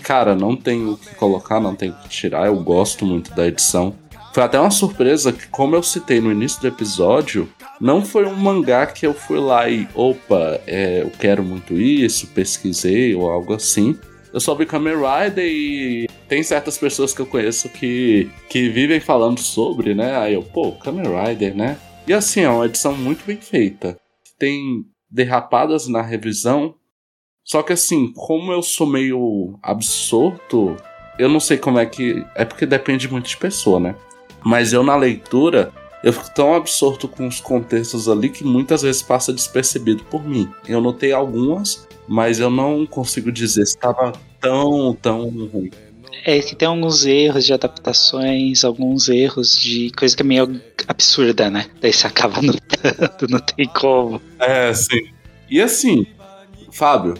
[0.03, 3.45] Cara, não tem o que colocar, não tem o que tirar, eu gosto muito da
[3.45, 3.93] edição.
[4.33, 8.35] Foi até uma surpresa que, como eu citei no início do episódio, não foi um
[8.35, 13.53] mangá que eu fui lá e, opa, é, eu quero muito isso, pesquisei ou algo
[13.53, 13.97] assim.
[14.33, 18.99] Eu só vi Kamen Rider e tem certas pessoas que eu conheço que, que vivem
[18.99, 20.17] falando sobre, né?
[20.17, 21.77] Aí eu, pô, Kamen Rider, né?
[22.07, 23.99] E assim, é uma edição muito bem feita.
[24.37, 26.75] Tem derrapadas na revisão.
[27.43, 30.75] Só que assim, como eu sou meio absorto,
[31.17, 32.23] eu não sei como é que.
[32.35, 33.95] É porque depende muito de pessoa, né?
[34.47, 39.01] Mas eu, na leitura, eu fico tão absorto com os contextos ali que muitas vezes
[39.01, 40.49] passa despercebido por mim.
[40.65, 45.69] Eu notei algumas, mas eu não consigo dizer se estava tão, tão ruim.
[46.23, 51.49] É que tem alguns erros de adaptações, alguns erros de coisa que é meio absurda,
[51.49, 51.65] né?
[51.81, 54.21] Daí você acaba notando, não tem como.
[54.39, 55.09] É, sim.
[55.49, 56.07] E assim,
[56.71, 57.15] Fábio,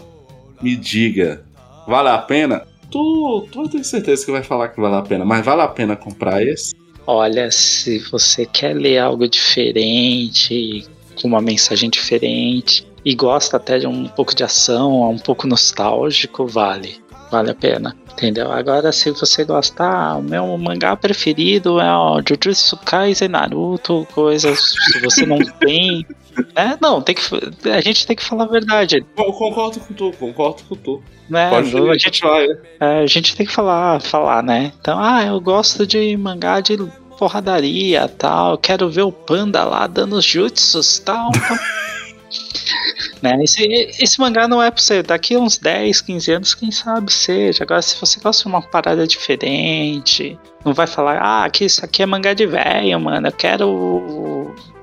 [0.62, 1.44] me diga,
[1.86, 2.66] vale a pena?
[2.90, 5.94] Tu, tu tem certeza que vai falar que vale a pena, mas vale a pena
[5.94, 6.87] comprar esse?
[7.10, 10.86] Olha, se você quer ler algo diferente,
[11.18, 16.46] com uma mensagem diferente, e gosta até de um pouco de ação, um pouco nostálgico,
[16.46, 17.00] vale.
[17.30, 17.96] vale a pena.
[18.12, 18.52] Entendeu?
[18.52, 24.58] Agora, se você gostar, o meu mangá preferido é o Jujutsu Kaisen Naruto, coisas.
[24.58, 26.06] Se você não tem.
[26.54, 27.22] É, não, tem que,
[27.68, 29.04] a gente tem que falar a verdade.
[29.16, 31.02] Eu concordo com tu, concordo com tu.
[31.28, 31.50] Né?
[31.50, 32.22] Pode a, gente,
[32.80, 34.72] é, a gente tem que falar, falar, né?
[34.80, 36.76] Então, ah, eu gosto de mangá de
[37.18, 41.30] porradaria tal, quero ver o panda lá dando jutsus tal.
[43.22, 43.36] Né?
[43.42, 43.64] Esse,
[43.98, 45.02] esse mangá não é pra você.
[45.02, 47.64] Daqui a uns 10, 15 anos, quem sabe seja.
[47.64, 52.02] Agora, se você gosta de uma parada diferente, não vai falar, ah, que isso aqui
[52.02, 53.26] é mangá de velho, mano.
[53.26, 54.37] Eu quero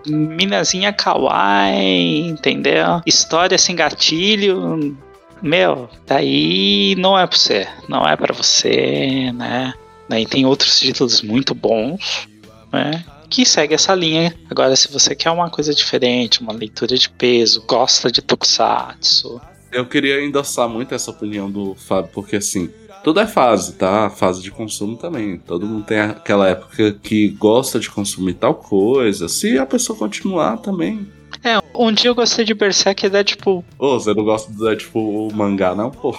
[0.08, 3.02] minazinha kawaii, entendeu?
[3.06, 4.98] História sem gatilho.
[5.41, 7.68] Meu, daí não é pra você.
[7.88, 9.74] Não é para você, né?
[10.10, 12.28] Daí tem outros títulos muito bons,
[12.72, 13.04] né?
[13.30, 14.34] que segue essa linha.
[14.50, 19.41] Agora, se você quer uma coisa diferente, uma leitura de peso, gosta de tokusatsu.
[19.72, 22.70] Eu queria endossar muito essa opinião do Fábio, porque assim,
[23.06, 24.10] tudo é fase, tá?
[24.10, 25.38] Fase de consumo também.
[25.38, 29.30] Todo mundo tem aquela época que gosta de consumir tal coisa.
[29.30, 31.08] Se a pessoa continuar também,
[31.46, 33.64] é, um dia eu gostei de Berserk e Deadpool.
[33.78, 36.16] Ô, oh, você não gosta do Deadpool mangá, não, pô?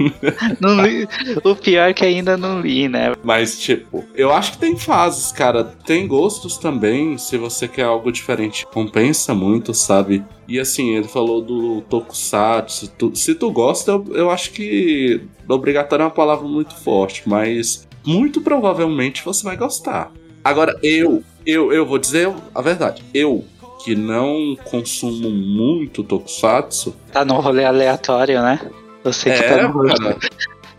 [0.60, 1.06] não li,
[1.44, 3.14] o pior é que ainda não li, né?
[3.22, 5.64] Mas, tipo, eu acho que tem fases, cara.
[5.64, 7.18] Tem gostos também.
[7.18, 10.24] Se você quer algo diferente, compensa muito, sabe?
[10.48, 12.88] E assim, ele falou do Tokusatsu.
[12.96, 17.86] Tu, se tu gosta, eu, eu acho que obrigatório é uma palavra muito forte, mas
[18.04, 20.10] muito provavelmente você vai gostar.
[20.44, 23.02] Agora, eu, eu, eu vou dizer a verdade.
[23.14, 23.44] Eu
[23.84, 26.94] que não consumo muito tokusatsu.
[27.12, 28.60] Tá no rolê aleatório, né?
[29.04, 29.84] Você que é, tá no.
[29.84, 30.18] Cara.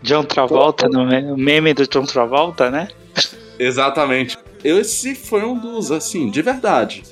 [0.02, 2.88] John Travolta, no meme do John Travolta, né?
[3.58, 4.36] Exatamente.
[4.62, 7.02] Esse foi um dos, assim, de verdade.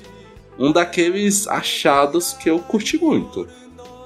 [0.59, 3.47] Um daqueles achados que eu curti muito.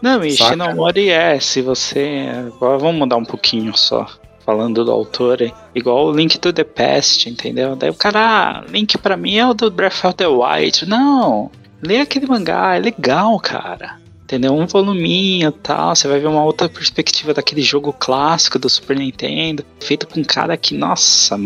[0.02, 2.28] Não, e Shinomori é, se você.
[2.48, 4.08] Agora vamos mudar um pouquinho só.
[4.46, 5.40] Falando do autor,
[5.76, 7.76] igual o Link to the Past, entendeu?
[7.76, 10.88] Daí o cara, ah, Link pra mim é o do Breath of the Wild.
[10.88, 13.98] Não, Lê aquele mangá, é legal, cara.
[14.24, 14.54] Entendeu?
[14.54, 15.96] Um voluminho tal.
[15.96, 19.64] Você vai ver uma outra perspectiva daquele jogo clássico do Super Nintendo.
[19.80, 21.38] Feito com um cara que, nossa,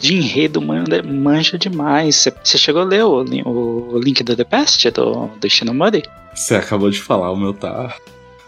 [0.00, 2.26] de enredo manja, manja demais.
[2.42, 6.02] Você chegou a ler o, o Link do The Past do, do Shinomori?
[6.34, 7.94] Você acabou de falar, o meu tá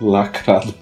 [0.00, 0.74] lacrado.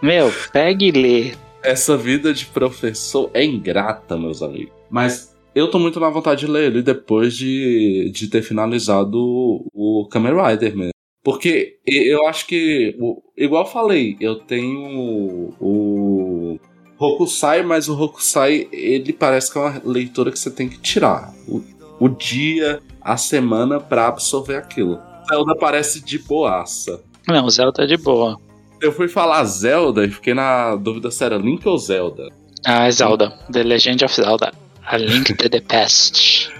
[0.00, 1.34] Meu, pegue e lê.
[1.62, 4.72] Essa vida de professor é ingrata, meus amigos.
[4.88, 10.02] Mas eu tô muito na vontade de ler ele depois de, de ter finalizado o,
[10.02, 10.90] o Kamen Rider mesmo.
[11.24, 12.94] Porque eu acho que,
[13.34, 16.58] igual eu falei, eu tenho o
[16.98, 21.34] Hokusai, mas o Hokusai, ele parece que é uma leitura que você tem que tirar
[21.48, 21.64] o,
[21.98, 25.00] o dia, a semana para absorver aquilo.
[25.26, 27.02] Zelda parece de boaça.
[27.26, 28.38] Não, Zelda é de boa.
[28.80, 32.28] Eu fui falar Zelda e fiquei na dúvida se era Link ou Zelda.
[32.64, 33.30] Ah, é Zelda.
[33.50, 34.65] The Legend of Zelda.
[34.86, 36.50] A Link to the Past.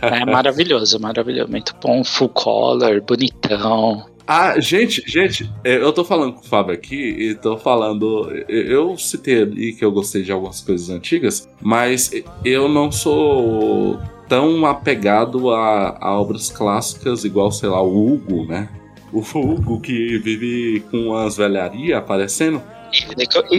[0.00, 1.50] É maravilhoso, maravilhoso.
[1.50, 4.04] Muito bom, full color, bonitão.
[4.26, 8.30] Ah, gente, gente, é, eu tô falando com o Fábio aqui e tô falando.
[8.48, 12.10] Eu citei ali que eu gostei de algumas coisas antigas, mas
[12.44, 18.68] eu não sou tão apegado a, a obras clássicas igual, sei lá, o Hugo, né?
[19.12, 22.62] O Hugo que vive com as velharias aparecendo.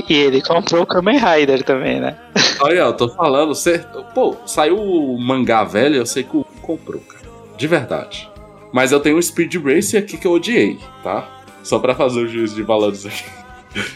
[0.09, 2.17] E ele, comprou o Kamen Rider também, né?
[2.59, 3.79] Olha, eu tô falando, você,
[4.13, 7.21] pô, saiu o mangá velho, eu sei que o comprou, cara.
[7.57, 8.29] De verdade.
[8.73, 11.27] Mas eu tenho um Speed Racer aqui que eu odiei, tá?
[11.63, 13.23] Só pra fazer o juízo de valores aqui.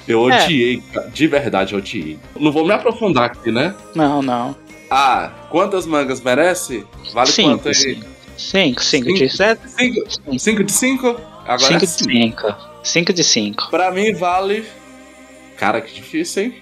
[0.08, 0.46] Eu é.
[0.46, 1.08] odiei, é.
[1.10, 2.18] de verdade eu odiei.
[2.40, 3.76] Não vou me aprofundar aqui, né?
[3.94, 4.56] Não, não.
[4.90, 6.86] Ah, quantas mangas merece?
[7.14, 7.74] Vale cinco, quanto aí?
[7.76, 8.06] Cinco,
[8.38, 9.62] cinco, cinco de sete?
[9.72, 11.08] Cinco, cinco de cinco?
[11.46, 12.08] Agora cinco é cinco.
[12.08, 12.56] de cinco.
[12.84, 13.70] Cinco de cinco.
[13.70, 14.66] Pra mim vale
[15.58, 16.56] Cara, que difícil, hein?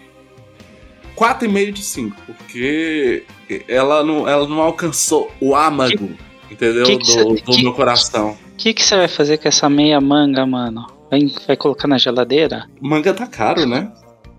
[1.15, 3.23] 4,5 de 5, porque
[3.67, 6.09] ela não, ela não alcançou o âmago,
[6.47, 6.85] que, entendeu?
[6.85, 8.31] Que que do, cê, do meu coração.
[8.31, 10.87] O que, que você vai fazer com essa meia manga, mano?
[11.09, 12.67] Vai, vai colocar na geladeira?
[12.81, 13.91] Manga tá caro, né?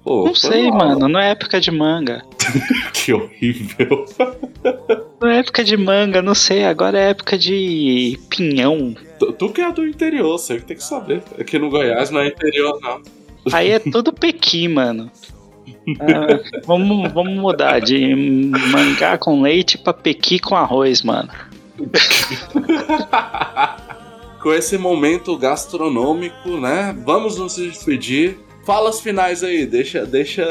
[0.03, 0.79] Pô, não sei, mal.
[0.79, 1.09] mano.
[1.09, 2.23] Não é época de manga.
[2.93, 4.05] que horrível.
[5.21, 6.65] não é época de manga, não sei.
[6.65, 8.95] Agora é época de pinhão.
[9.19, 11.23] Tu, tu que é do interior, você tem que saber.
[11.39, 13.01] Aqui no Goiás não é interior, não.
[13.53, 15.11] Aí é tudo pequi, mano.
[16.01, 18.15] Ah, vamos, vamos mudar de
[18.71, 21.29] mangá com leite pra pequi com arroz, mano.
[24.43, 26.95] com esse momento gastronômico, né?
[27.05, 28.39] Vamos nos despedir.
[28.65, 30.47] Fala as finais aí, deixa, deixa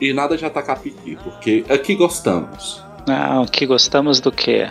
[0.00, 2.82] e nada de atacar piqui, porque aqui gostamos.
[3.08, 4.68] Ah, aqui gostamos do quê?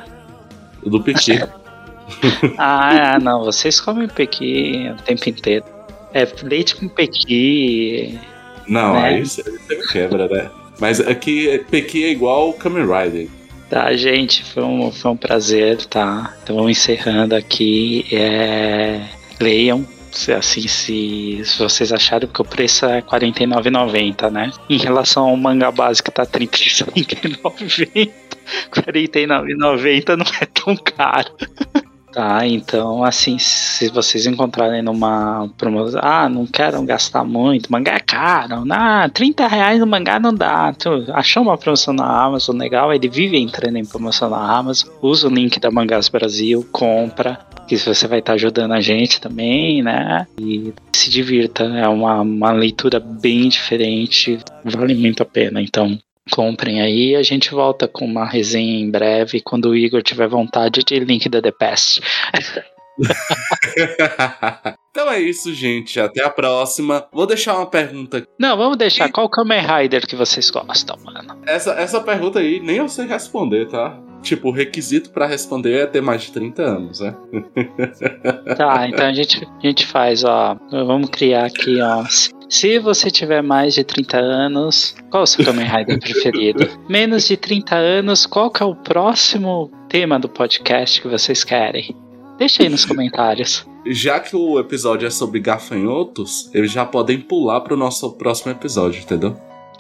[0.84, 1.40] Do piqui.
[2.58, 5.75] ah, não, vocês comem pequi o tempo inteiro.
[6.16, 8.18] É, leite com pequi.
[8.66, 9.10] Não, né?
[9.10, 9.44] aí você
[9.92, 10.50] quebra, né?
[10.80, 13.28] Mas aqui, Pequi é igual Kamen Rider.
[13.70, 16.34] Tá, gente, foi um, foi um prazer, tá?
[16.42, 18.06] Então encerrando aqui.
[18.14, 19.02] É...
[19.42, 19.86] Leiam.
[20.10, 24.54] Se, assim, se, se vocês acharem que o preço é R$ 49,90, né?
[24.70, 27.90] Em relação ao mangá básico tá R$ 35,90.
[27.92, 28.12] R$
[28.72, 31.34] 49,90 não é tão caro.
[32.16, 38.00] Tá, então assim, se vocês encontrarem numa promoção, ah, não quero gastar muito, mangá é
[38.00, 40.72] caro, ah, 30 reais no mangá não dá.
[40.72, 45.28] Tu achou uma promoção na Amazon legal, ele vive entrando em promoção na Amazon, usa
[45.28, 47.38] o link da Mangás Brasil, compra,
[47.68, 50.26] que você vai estar ajudando a gente também, né?
[50.40, 56.00] E se divirta, é uma, uma leitura bem diferente, vale muito a pena, então
[56.32, 57.16] comprem aí.
[57.16, 61.30] A gente volta com uma resenha em breve, quando o Igor tiver vontade de link
[61.30, 62.02] da The Past.
[64.90, 66.00] então é isso, gente.
[66.00, 67.06] Até a próxima.
[67.12, 68.26] Vou deixar uma pergunta.
[68.40, 69.12] Não, vamos deixar.
[69.12, 71.42] Qual Kamen Rider que vocês gostam, mano?
[71.46, 74.00] Essa, essa pergunta aí nem eu sei responder, tá?
[74.22, 77.16] Tipo, o requisito pra responder é ter mais de 30 anos, né?
[78.58, 80.58] Tá, então a gente, a gente faz, ó.
[80.72, 82.04] Vamos criar aqui, ó.
[82.50, 86.68] Se- você tiver mais de 30 anos, qual o seu Kamen Rider preferido?
[86.90, 91.96] Menos de 30 anos, qual que é o próximo tema do podcast que vocês querem?
[92.38, 93.66] Deixa aí nos comentários.
[93.88, 99.02] Já que o episódio é sobre gafanhotos, eles já podem pular pro nosso próximo episódio,
[99.02, 99.36] entendeu?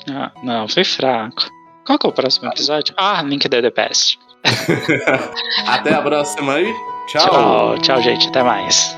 [0.09, 1.49] Ah, não, foi fraco.
[1.85, 2.93] Qual que é o próximo episódio?
[2.97, 4.19] Ah, Link da The Past.
[5.67, 6.71] Até a próxima aí.
[7.07, 7.21] Tchau.
[7.21, 8.27] Tchau, tchau, gente.
[8.27, 8.95] Até mais.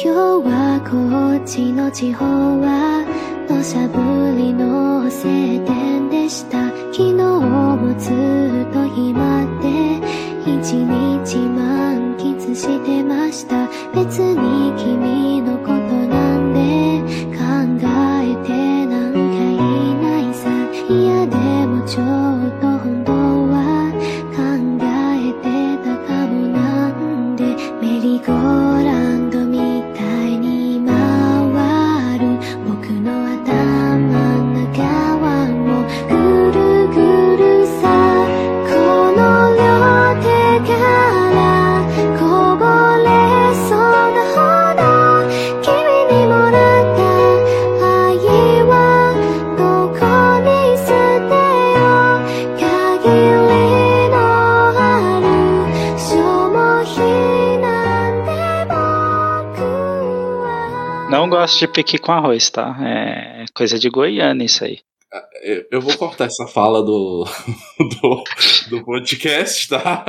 [0.00, 3.04] 今日はこっちの地方は
[3.48, 6.68] 土砂降りの晴天でした。
[6.92, 9.98] 昨日もずっと暇で
[10.46, 13.66] 一日満喫してました。
[13.92, 15.77] 別に君のこ
[61.48, 62.76] gosto de pique com arroz, tá?
[62.82, 64.80] É coisa de Goiânia isso aí.
[65.42, 67.24] Eu, eu vou cortar essa fala do,
[68.02, 68.24] do,
[68.68, 70.04] do podcast, tá?